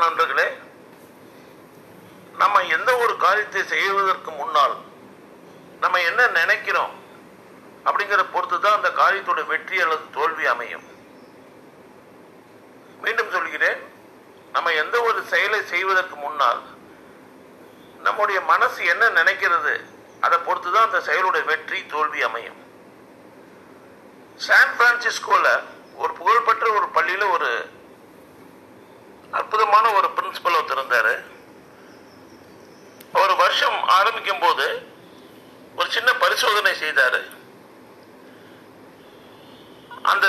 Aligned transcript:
வணக்கம் 0.00 0.18
நண்பர்களே 0.18 0.44
நம்ம 2.40 2.60
எந்த 2.74 2.90
ஒரு 3.04 3.14
காரியத்தை 3.24 3.62
செய்வதற்கு 3.72 4.30
முன்னால் 4.38 4.74
நம்ம 5.80 6.00
என்ன 6.10 6.20
நினைக்கிறோம் 6.36 6.92
அப்படிங்கிற 7.86 8.22
பொறுத்து 8.34 8.56
தான் 8.58 8.76
அந்த 8.78 8.90
காரியத்தோட 9.00 9.42
வெற்றி 9.50 9.76
அல்லது 9.84 10.04
தோல்வி 10.16 10.46
அமையும். 10.52 10.86
மீண்டும் 13.02 13.32
சொல்கிறேன் 13.34 13.80
நம்ம 14.54 14.72
எந்த 14.82 14.96
ஒரு 15.08 15.20
செயலை 15.32 15.60
செய்வதற்கு 15.72 16.16
முன்னால் 16.24 16.62
நம்முடைய 18.06 18.40
மனசு 18.52 18.80
என்ன 18.92 19.10
நினைக்கிறது 19.20 19.74
அதை 20.20 20.38
பொறுத்து 20.46 20.72
தான் 20.76 20.88
அந்த 20.88 21.02
செயலுடைய 21.10 21.44
வெற்றி 21.50 21.80
தோல்வி 21.94 22.22
அமையும். 22.28 22.60
சான் 24.46 24.74
பிரான்சிஸ்கோல 24.78 25.46
ஒரு 25.96 26.14
புகழ்பெற்ற 26.22 26.66
ஒரு 26.78 26.88
பள்ளியில 26.96 27.28
ஒரு 27.36 27.50
அற்புதமான 29.38 29.84
ஒரு 29.98 30.08
பிரின்சிபல் 30.16 30.56
ஒருத்தர் 30.58 30.78
இருந்தார். 30.78 31.12
அவர் 33.16 33.34
வருஷம் 33.42 33.78
ஆரம்பிக்கும் 33.98 34.42
போது 34.44 34.66
ஒரு 35.78 35.88
சின்ன 35.96 36.10
பரிசோதனை 36.22 36.72
செய்தாரு. 36.84 37.20
அந்த 40.12 40.26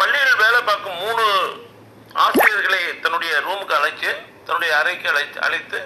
பள்ளியில் 0.00 0.40
வேலை 0.44 0.60
பார்க்கும் 0.68 1.00
மூணு 1.04 1.24
ஆசிரியர்களை 2.24 2.80
தன்னுடைய 3.04 3.32
ரூமுக்கு 3.46 3.74
அழைச்சு 3.78 4.10
தன்னுடைய 4.46 4.70
அறைக்கு 4.78 5.06
அழைத்து 5.12 5.38
அழைத்து 5.46 5.78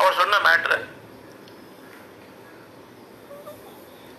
அவர் 0.00 0.18
சொன்ன 0.20 0.38
matter 0.46 0.78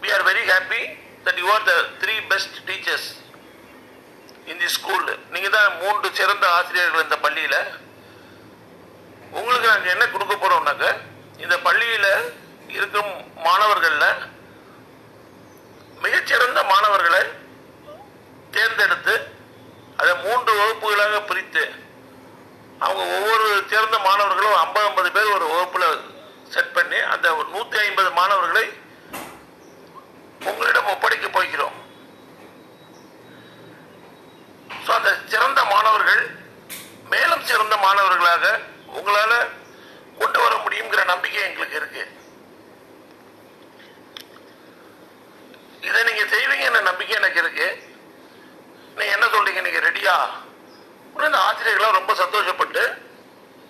we 0.04 0.10
are 0.16 0.26
very 0.30 0.44
happy 0.54 0.82
that 1.26 1.40
you 1.44 1.48
are 1.56 1.66
the 1.72 1.74
three 2.04 2.16
best 2.32 2.58
teachers 2.70 3.10
in 4.66 4.72
the 5.02 5.16
நீங்க 5.32 5.50
தான் 5.50 5.76
மூன்று 5.82 6.08
சிறந்த 6.14 6.46
ஆசிரியர்கள் 6.50 7.04
இந்த 7.04 7.18
பள்ளியில. 7.24 7.56
உங்களுக்கு 9.32 9.68
நாங்கள் 9.68 9.92
என்ன 9.92 10.06
கொடுக்க 10.08 10.36
போறோம்னாக்க 10.36 10.86
இந்த 11.38 11.56
பள்ளியில 11.58 12.08
இருக்கும் 12.70 13.12
மாணவர்கள்ல 13.46 14.06
மிகச்சிறந்த 16.02 16.64
மாணவர்களை 16.64 17.22
தேர்ந்தெடுத்து 18.52 19.14
அதை 19.98 20.14
மூன்று 20.24 20.52
வகுப்புகளாக 20.56 21.22
பிரித்து 21.22 21.64
அவங்க 22.80 23.04
ஒவ்வொரு 23.18 23.64
சிறந்த 23.68 23.98
மாணவர்களும் 24.00 24.58
ஐம்பது 24.58 24.86
ஐம்பது 24.86 25.12
பேர் 25.12 25.34
ஒரு 25.36 25.46
வகுப்புல 25.48 25.86
செட் 26.50 26.74
பண்ணி 26.74 27.00
அந்த 27.14 27.28
நூத்தி 27.54 27.78
ஐம்பது 27.84 28.12
மாணவர்களை 28.12 28.66
உங்களிடம் 30.42 30.92
ஒப்படைக்க 30.94 31.30
போகிறோம் 31.30 31.76
So, 34.88 34.94
அந்த 34.94 35.12
சிறந்த 35.28 35.66
மாணவர்கள் 35.66 36.24
மேலும் 37.10 37.46
சிறந்த 37.46 37.76
மாணவர்களாக 38.36 38.60
உங்களால 38.98 39.34
கொண்டு 40.20 40.40
வர 40.40 40.54
முடியுங்கிற 40.64 41.02
நம்பிக்கை 41.06 41.42
எங்களுக்கு 41.44 41.76
இருக்கு. 41.76 42.04
இதை 45.88 46.00
நீங்க 46.04 46.24
செய்வீங்கன்ற 46.34 46.82
நம்பிக்கை 46.90 47.16
எனக்கு 47.16 47.40
இருக்கு. 47.44 47.68
நீங்க 48.98 49.12
என்ன 49.18 49.26
சொல்றீங்க? 49.26 49.62
நீங்க 49.68 49.82
ரெடியா 49.90 50.16
இந்த 51.28 51.40
ஆசிரியர்கள்லாம் 51.48 52.00
ரொம்ப 52.00 52.14
சந்தோஷப்பட்டு 52.24 52.82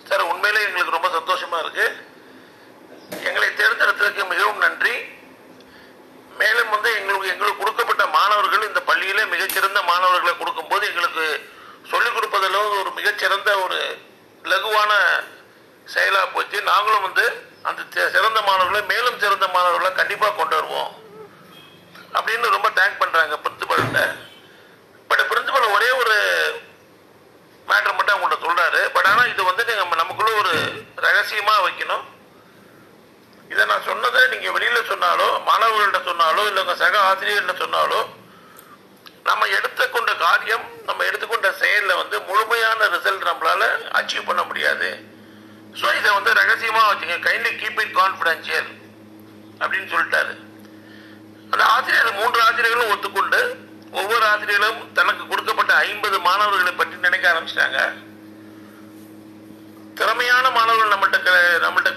சார் 0.08 0.30
உண்மையிலே 0.32 0.62
எங்களுக்கு 0.68 0.98
ரொம்ப 0.98 1.10
சந்தோஷமா 1.18 1.58
இருக்கு. 1.64 1.86
எங்களை 3.28 3.48
தேர்ந்தெடுத்ததுக்கு 3.60 4.24
மிகவும் 4.34 4.64
நன்றி 4.66 4.96
மேலும் 6.40 6.70
வந்து 6.70 6.90
எங்களுக்கு 7.00 7.32
எங்களுக்கு 7.34 7.62
கொடுக்கப்பட்ட 7.62 8.04
மாணவர்கள் 8.16 8.68
இந்த 8.68 8.82
பள்ளியிலே 8.90 9.24
மிகச்சிறந்த 9.34 9.82
மாணவர்களை 9.92 10.34
கொடுக்கும்போது 10.38 10.86
எங்களுக்கு 10.92 11.26
சொல்லிக் 11.92 12.16
கொடுப்பதில் 12.16 12.58
ஒரு 12.82 12.92
மிகச்சிறந்த 13.00 13.50
ஒரு 13.66 13.80
லகுவான 14.52 14.92
செயலா 16.06 16.22
போச்சு 16.34 16.62
நாங்களும் 16.62 17.06
வந்து 17.08 17.26
அந்த 17.70 17.82
சிறந்த 18.16 18.40
மாணவர்களை 18.48 18.82
மேலும் 18.90 19.20
சிறந்த 19.20 19.48
மாணவர்களை 19.48 19.92
கண்டிப்பா 19.94 20.28
கொண்டு 20.30 20.56
வருவோம். 20.56 20.92
அப்படின்னு 22.18 22.56
ரொம்ப 22.56 22.70
தேங்க் 22.70 23.00
பண்றாங்க 23.00 23.38
பிரின்சிபல்கிட்ட 23.44 24.02
பட் 25.10 25.24
பிரின்சிபல் 25.30 25.74
ஒரே 25.76 25.90
ஒரு 26.02 26.16
மேட்டர் 27.70 27.96
மட்டும் 27.98 28.16
அவங்கள்ட்ட 28.16 28.38
சொல்றாரு. 28.46 28.82
பட் 28.96 29.08
ஆனா 29.12 29.24
இது 29.32 29.44
வந்து 29.44 29.66
நீங்க 29.66 29.96
நமக்குள்ள 29.96 30.32
ஒரு 30.42 30.54
ரகசியமா 31.06 31.56
வைக்கணும். 31.68 32.06
இதை 33.50 33.66
நான் 33.66 33.88
சொன்னதை 33.88 34.22
நீங்க 34.28 34.60
வெளியில 34.60 34.80
சொன்னாலோ 34.92 35.28
மாணவர்கள்ட்ட 35.50 36.02
சொன்னாலோ 36.12 36.46
இல்லை 36.46 36.62
உங்க 36.64 36.76
சக 36.76 37.00
ஆசிரியர்கிட்ட 37.10 37.56
சொன்னாலோ 37.64 38.00
நம்ம 39.24 39.46
எடுத்துக்கொண்ட 39.58 40.16
காரியம் 40.16 40.66
நம்ம 40.86 41.04
எடுத்துக்கொண்ட 41.04 41.52
செயலில் 41.52 42.00
வந்து 42.02 42.22
முழுமையான 42.22 42.88
ரிசல்ட் 42.96 43.30
நம்மளால 43.32 43.64
அச்சீவ் 44.00 44.26
பண்ண 44.26 44.44
முடியாது. 44.44 44.90
ஸோ 45.76 45.98
இதை 45.98 46.12
வந்து 46.14 46.34
ரகசியமாக 46.34 46.94
வச்சுங்க 46.94 47.18
கைண்ட்லி 47.20 47.58
கீப் 47.58 47.82
இட் 47.82 47.96
கான்ஃபிடென்ஷியல் 47.96 48.82
அப்படின்னு 49.60 49.92
சொல்லிட்டாரு. 49.92 50.38
அந்த 51.50 51.66
ஆசிரியர் 51.66 52.14
மூன்று 52.14 52.42
ஆசிரியர்களும் 52.42 52.90
ஒத்துக்கொண்டு 52.90 53.56
ஒவ்வொரு 53.92 54.26
ஆசிரியர்களும் 54.26 54.92
தனக்கு 54.92 55.28
கொடுக்கப்பட்ட 55.28 55.74
ஐம்பது 55.74 56.20
மாணவர்களை 56.20 56.72
பற்றி 56.72 56.98
நினைக்க 56.98 57.32
ஆரம்பிச்சிட்டாங்க. 57.32 57.94
திறமையான 59.94 60.50
மாணவர்கள் 60.50 60.98
நம்மள்ட்ட 60.98 61.24
க- 61.24 61.88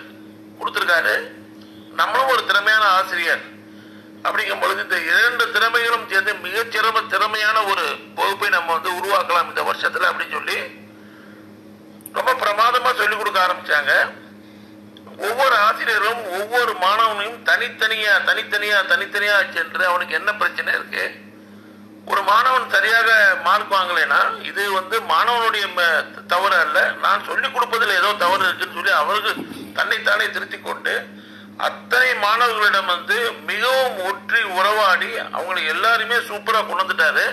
கொடுத்துருக்காரு. 0.59 1.33
நம்மளும் 1.93 2.27
ஒரு 2.27 2.47
திறமையான 2.47 2.85
ஆசிரியர். 2.85 3.57
அப்படிங்கும் 4.23 4.61
பொழுது 4.61 4.83
இந்த 4.83 5.01
இரண்டு 5.01 5.47
திறமைகளும் 5.47 6.11
சேர்ந்து 6.11 6.33
மிகச்சிறம 6.33 7.07
திறமையான 7.07 7.65
ஒரு 7.65 7.97
வகுப்பை 8.15 8.49
நம்ம 8.49 8.73
வந்து 8.73 8.91
உருவாக்கலாம் 8.91 9.49
இந்த 9.49 9.63
வருஷத்துல 9.63 10.03
அப்படின்னு 10.03 10.31
சொல்லி 10.31 10.78
ரொம்ப 12.19 12.33
பிரமாதமா 12.43 12.91
சொல்லிக் 13.01 13.21
கொடுக்க 13.21 13.39
ஆரம்பிச்சாங்க. 13.47 13.93
ஒவ்வொரு 15.29 15.55
ஆசிரியரும் 15.67 16.21
ஒவ்வொரு 16.39 16.73
மாணவனையும் 16.83 17.41
தனித்தனியா 17.49 18.13
தனித்தனியா 18.29 18.77
தனித்தனியா 18.93 19.37
சென்று 19.55 19.83
அவனுக்கு 19.91 20.15
என்ன 20.19 20.31
பிரச்சனை 20.41 20.71
இருக்கு? 20.79 21.05
ஒரு 22.11 22.21
மாணவன் 22.29 22.71
சரியாக 22.75 23.09
மார்க் 23.47 23.73
வாங்கலைன்னா 23.77 24.21
இது 24.51 24.63
வந்து 24.77 24.97
மாணவனுடைய 25.13 25.65
தவறு 26.33 26.57
அல்ல. 26.65 26.79
நான் 27.05 27.27
சொல்லிக் 27.29 27.55
கொடுப்பதில் 27.55 27.99
ஏதோ 28.01 28.11
தவறு 28.23 28.43
இருக்குன்னு 28.47 28.77
சொல்லி 28.79 28.93
அவருக்கு 29.01 29.33
தன்னைத்தானே 29.79 30.29
திருத்தி 30.37 30.61
கொண்டு 30.61 30.95
அத்தனை 31.67 32.11
மாணவர்களிடம் 32.25 32.91
வந்து 32.95 33.17
மிகவும் 33.51 33.99
ஒற்றி 34.09 34.41
உறவாடி 34.59 35.11
அவங்களை 35.37 35.63
எல்லாருமே 35.75 36.17
சூப்பராக 36.31 36.65
கொண்டு 36.67 36.83
வந்துட்டாரு. 36.83 37.27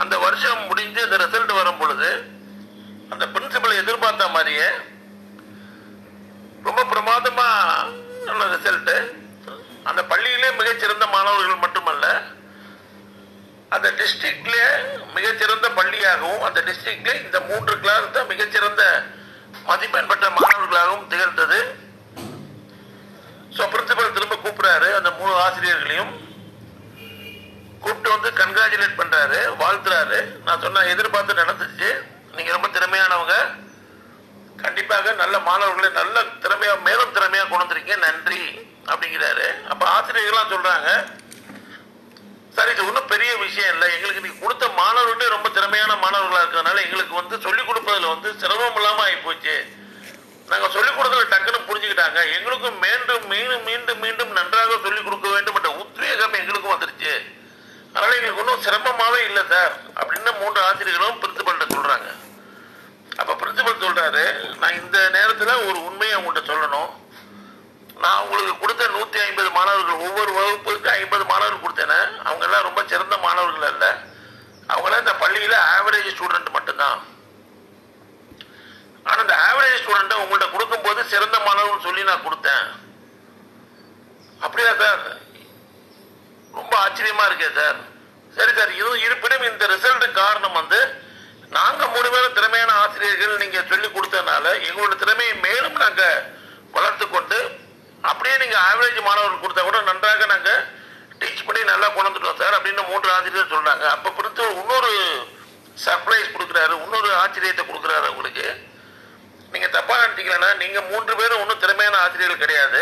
அந்த 0.00 0.14
வருஷம் 0.24 0.66
முடிஞ்சு 0.68 1.00
இந்த 1.06 1.16
ரிசல்ட் 1.24 1.52
வரும் 1.60 1.80
பொழுது 1.82 2.10
அந்த 3.12 3.24
பெண் 3.34 3.45
எதிர்பார்த்த 3.86 4.24
மாதிரியே 4.34 4.68
ரொம்ப 6.68 6.80
பிரமாதமா 6.92 7.48
ரிசல்ட் 8.54 8.94
அந்த 9.88 10.00
பள்ளியிலே 10.12 10.48
மிகச்சிறந்த 10.60 11.04
மாணவர்கள் 11.12 11.62
மட்டுமல்ல 11.64 12.06
அந்த 13.74 13.88
டிஸ்ட்ரிக்ட்ல 13.98 14.56
மிகச்சிறந்த 15.16 15.68
பள்ளியாகவும் 15.76 16.42
அந்த 16.46 16.58
டிஸ்ட்ரிக்ட்ல 16.68 17.12
இந்த 17.24 17.38
மூன்று 17.48 17.74
கிளாஸ் 17.82 18.14
தான் 18.16 18.30
மிகச்சிறந்த 18.32 18.82
மதிப்பெண் 19.68 20.10
பெற்ற 20.10 20.30
மாணவர்களாகவும் 20.38 21.06
திகழ்ந்தது. 21.12 21.58
ஸோ 23.56 23.68
பிரின்சிபல் 23.74 24.16
திரும்ப 24.16 24.38
கூப்பிடுறாரு 24.46 24.88
அந்த 24.98 25.12
மூணு 25.20 25.34
ஆசிரியர்களையும். 25.44 26.12
கூப்பிட்டு 27.84 28.10
வந்து 28.14 28.30
கன்கிராச்சுலேட் 28.40 29.00
பண்றாரு 29.02 29.40
வாழ்த்துறாரு. 29.62 30.18
நான் 30.48 30.64
சொன்ன 30.64 30.84
எதிர்பார்த்து 30.94 31.40
நடந்துச்சு. 31.42 31.90
நீங்க 32.36 32.50
ரொம்ப 32.56 32.68
திறமையானவங்க. 32.76 33.36
கண்டிப்பாக 34.66 35.12
நல்ல 35.22 35.38
மாணவர்களை 35.38 35.90
நல்ல 36.00 36.22
திறமையா 36.42 36.74
மேலும் 36.88 37.14
திறமையா 37.16 37.48
கொண்டு 37.48 37.96
நன்றி 38.06 38.42
அப்படிங்கிறாரு. 38.92 39.68
அப்ப 39.72 39.82
ஆசிரியர்கள்லாம் 39.96 40.52
சொல்றாங்க 40.54 40.90
சரி 42.56 42.70
இது 42.70 42.86
ஒன்றும் 42.86 43.06
பெரிய 43.06 43.36
விஷயம் 43.36 43.72
இல்லை. 43.74 43.94
எங்களுக்கு 43.94 44.22
நீங்க 44.24 44.38
கொடுத்த 44.42 44.68
மாணவர்களே 44.68 45.28
ரொம்ப 45.28 45.48
திறமையான 45.48 45.94
மாணவர்களா 45.94 46.38
இருக்கிறதுனால 46.42 46.84
எங்களுக்கு 46.84 47.14
வந்து 47.14 47.40
சொல்லிக் 47.40 47.66
கொடுப்பதில் 47.66 48.12
வந்து 48.12 48.34
சிரமம் 48.34 48.76
இல்லாம 48.76 49.02
ஆகிப்போச்சு 49.08 49.56
நாங்கள் 50.50 50.68
நாங்க 50.68 50.68
சொல்லிக் 50.74 50.98
கொடுத்ததில் 50.98 51.32
டக்குன்னு 51.32 51.68
புரிஞ்சுக்கிட்டாங்க. 51.68 52.18
எங்களுக்கும் 52.36 52.78
மீண்டும் 52.78 53.26
மீண்டும் 53.26 53.64
மீண்டும் 53.64 53.98
மீண்டும் 53.98 54.32
நன்றாக 54.32 54.76
சொல்லிக் 54.82 55.04
கொடுக்க 55.04 55.28
வேண்டும் 55.28 55.54
என்ற 55.54 55.70
உத்வேகம் 55.70 56.32
எங்களுக்கும் 56.32 56.74
வந்துருச்சு. 56.74 57.14
அதனால 57.92 58.16
எங்களுக்கு 58.18 58.42
ஒன்றும் 58.42 58.64
சிரமமாவே 58.66 59.20
இல்லை 59.24 59.42
சார். 59.50 59.74
அப்படின்னு 60.00 60.38
மூன்று 60.40 60.62
ஆசிரியர்களும் 60.62 61.20
பிரின்சிபல்கிட்ட 61.22 61.66
சொல்றாங்க 61.76 62.08
அப்ப 63.16 63.36
பிரின்சிபல் 63.40 63.84
சொல்றாரு 63.84 64.45
நான் 64.60 64.78
இந்த 64.82 64.98
நேரத்தில் 65.16 65.64
ஒரு 65.68 65.78
உண்மையை 65.88 66.14
உங்கள்கிட்ட 66.18 66.42
சொல்லணும். 66.52 66.90
நான் 68.04 68.20
உங்களுக்கு 68.22 68.54
கொடுத்த 68.62 68.86
நூற்றி 68.94 69.18
ஐம்பது 69.26 69.50
மாணவர்கள் 69.56 70.02
ஒவ்வொரு 70.06 70.32
வகுப்புக்கு 70.38 70.90
ஐம்பது 71.00 71.24
மாணவர்கள் 71.30 71.64
கொடுத்தேனே. 71.64 72.00
அவங்கெல்லாம் 72.26 72.66
ரொம்ப 72.68 72.80
சிறந்த 72.92 73.16
மாணவர்கள் 73.26 73.68
அல்ல. 73.72 73.86
அவங்களாம் 74.72 75.02
இந்த 75.04 75.14
பள்ளியில் 75.22 75.56
ஆவரேஜ் 75.74 76.10
ஸ்டூடெண்ட் 76.14 76.50
மட்டும்தான். 76.56 76.98
ஆனால் 79.08 79.24
இந்த 79.24 79.36
ஆவரேஜ் 79.48 79.80
ஸ்டூடெண்ட்டை 79.82 80.18
உங்கள்கிட்ட 80.22 80.48
கொடுக்கும்போது 80.54 81.00
சிறந்த 81.12 81.36
மாணவர்கள் 81.46 81.86
சொல்லி 81.88 82.02
நான் 82.10 82.26
கொடுத்தேன். 82.26 82.66
அப்படியா 84.44 84.72
சார்? 84.82 85.04
ரொம்ப 86.58 86.72
ஆச்சரியமா 86.84 87.24
இருக்கே 87.28 87.50
சார். 87.60 87.78
சரி 88.36 88.52
சார். 88.58 88.72
இது 88.80 88.90
இருப்பினும் 89.06 89.48
இந்த 89.50 89.66
ரிசல்ட் 89.74 90.06
காரணம் 90.22 90.58
வந்து 90.60 90.80
நாங்கள் 91.56 91.90
மூணு 91.94 92.08
பேரும் 92.12 92.36
திறமையான 92.36 92.72
ஆசிரியர்கள் 92.82 93.40
நீங்கள் 93.42 93.68
சொல்லி 93.70 93.88
கொடுத்ததுனால 94.16 94.48
எங்களோட 94.68 94.94
திறமையை 95.02 95.34
மேலும் 95.46 95.80
நாங்க 95.84 96.02
வளர்த்து 96.76 97.04
கொண்டு 97.06 97.38
அப்படியே 98.10 98.34
நீங்க 98.42 98.56
ஆவரேஜ் 98.68 99.00
மாணவர்கள் 99.08 99.42
கொடுத்தா 99.44 99.62
கூட 99.68 99.78
நன்றாக 99.90 100.26
நாங்க 100.32 100.50
டீச் 101.20 101.46
பண்ணி 101.46 101.60
நல்லா 101.72 101.88
கொண்டுட்டோம் 101.96 102.40
சார் 102.40 102.56
அப்படின்னு 102.56 102.82
மூன்று 102.90 103.08
ஆசிரியர் 103.16 103.52
சொல்றாங்க 103.54 103.84
அப்ப 103.94 104.12
பிரித்து 104.16 104.42
இன்னொரு 104.62 104.92
சர்ப்ரைஸ் 105.84 106.34
கொடுக்குறாரு. 106.34 106.74
இன்னொரு 106.84 107.08
ஆச்சரியத்தை 107.22 107.64
கொடுக்குறாரு 107.64 108.06
உங்களுக்கு 108.12 108.46
நீங்க 109.52 109.68
தப்பா 109.76 109.94
நினைச்சீங்கன்னா 110.02 110.50
நீங்க 110.62 110.78
மூன்று 110.90 111.12
பேரும் 111.20 111.40
ஒன்றும் 111.42 111.62
திறமையான 111.64 111.98
ஆசிரியர்கள் 112.04 112.44
கிடையாது. 112.44 112.80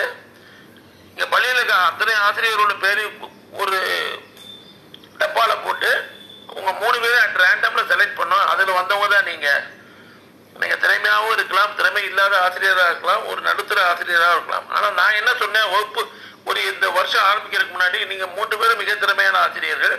இங்க 1.12 1.24
பள்ளியில் 1.32 1.58
இருக்க 1.58 1.74
அத்தனை 1.88 2.14
ஆசிரியர்களோட 2.26 2.74
பேரையும் 2.84 3.18
ஒரு 3.62 3.78
டப்பால 5.20 5.52
போட்டு 5.64 5.90
உங்க 6.58 6.70
மூணு 6.82 6.96
பேரும் 7.04 7.22
அட் 7.24 7.40
ரேண்டம்ல 7.44 7.84
செலக்ட் 7.92 8.20
பண்ணோம் 8.20 8.46
அதுல 8.52 8.76
வந்தவங்க 8.78 9.08
தான் 9.14 9.30
நீங்க. 9.32 9.48
நீங்க 10.60 10.76
திறமையாகவும் 10.82 11.34
இருக்கலாம் 11.36 11.74
திறமை 11.78 12.02
இல்லாத 12.10 12.34
ஆசிரியராக 12.46 12.90
இருக்கலாம் 12.92 13.24
ஒரு 13.30 13.40
நடுத்தர 13.48 13.78
ஆசிரியராக 13.92 14.34
இருக்கலாம். 14.36 14.66
ஆனா 14.76 14.88
நான் 15.00 15.18
என்ன 15.20 15.30
சொன்னேன் 15.42 15.70
வகுப்பு 15.74 16.02
ஒரு 16.50 16.60
இந்த 16.72 16.86
வருஷம் 16.98 17.26
ஆரம்பிக்கிறதுக்கு 17.30 17.76
முன்னாடி 17.76 17.98
நீங்க 18.12 18.26
மூன்று 18.36 18.54
பேரும் 18.60 18.80
மிக 18.82 18.94
திறமையான 19.02 19.36
ஆசிரியர்கள். 19.46 19.96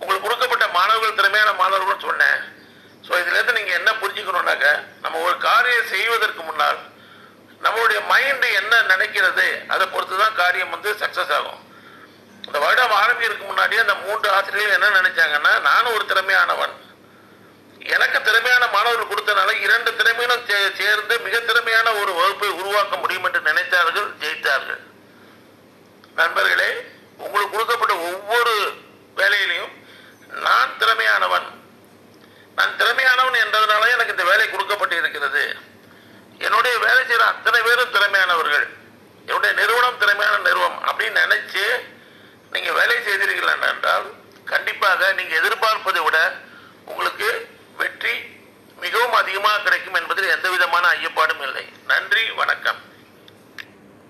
உங்களுக்கு 0.00 0.26
கொடுக்கப்பட்ட 0.26 0.66
மாணவர்கள் 0.78 1.18
திறமையான 1.20 1.50
மாணவர்கள் 1.62 2.06
சொன்னேன். 2.08 2.40
ஸோ 3.06 3.12
இதுல 3.22 3.36
இருந்து 3.38 3.58
நீங்க 3.58 3.72
என்ன 3.78 3.90
புரிஞ்சுக்கணும்னாக்க 4.02 4.66
நம்ம 5.04 5.20
ஒரு 5.26 5.36
காரியம் 5.48 5.90
செய்வதற்கு 5.94 6.42
முன்னால் 6.48 6.80
நம்மளுடைய 7.64 8.00
மைண்ட் 8.12 8.46
என்ன 8.60 8.80
நினைக்கிறது 8.92 9.46
அதை 9.74 9.84
பொறுத்து 9.92 10.16
தான் 10.22 10.38
காரியம் 10.40 10.72
வந்து 10.74 10.90
சக்சஸ் 11.02 11.34
ஆகும். 11.38 11.60
இந்த 12.46 12.58
வருடம் 12.64 12.96
ஆரம்பிக்கிறதுக்கு 13.02 13.50
முன்னாடியே 13.50 13.82
அந்த 13.84 13.94
மூன்று 14.06 14.28
ஆசிரியர்கள் 14.36 14.76
என்ன 14.78 14.88
நினைச்சாங்கன்னா 15.00 15.52
நானும் 15.68 15.94
ஒரு 15.98 16.04
திறமையானவன். 16.10 16.74
மாணவர்கள் 18.84 19.10
கொடுத்தனால 19.10 19.50
இரண்டு 19.66 19.90
திறமையிலும் 19.98 20.46
சேர்ந்து 20.80 21.14
மிக 21.26 21.36
திறமையான 21.48 21.86
ஒரு 22.00 22.12
வகுப்பை 22.18 22.48
உருவாக்க 22.60 22.94
முடியும் 23.02 23.26
என்று 23.28 23.40
நினைத்தார்கள் 23.48 24.08
ஜெயித்தார்கள். 24.22 24.82
நண்பர்களே 26.18 26.70
உங்களுக்கு 27.22 27.52
கொடுக்கப்பட்ட 27.54 27.94
ஒவ்வொரு 28.08 28.54
வேலையிலையும் 29.20 29.72
நான் 30.46 30.76
திறமையானவன். 30.80 31.46
நான் 32.58 32.76
திறமையானவன் 32.80 33.40
என்றதுனால 33.44 33.88
எனக்கு 33.94 34.14
இந்த 34.16 34.26
வேலை 34.30 34.46
கொடுக்கப்பட்டு 34.50 34.96
இருக்கிறது 35.02 35.44
என்னுடைய 36.46 36.74
வேலை 36.86 37.00
செய்கிற 37.00 37.24
அத்தனை 37.32 37.60
பேரும் 37.66 37.94
திறமையானவர்கள். 37.96 38.66
என்னுடைய 39.26 39.52
நிறுவனம் 39.60 40.00
திறமையான 40.02 40.36
நிறுவனம். 40.48 40.80
அப்படின்னு 40.88 41.22
நினைச்சு 41.24 41.64
நீங்க 42.54 42.70
வேலை 42.80 42.96
செய்தீர்கள் 43.06 43.68
என்றால் 43.74 44.08
கண்டிப்பாக 44.52 45.12
நீங்க 45.18 45.32
எதிர்பார்ப்பதை 45.40 46.00
விட 46.06 46.18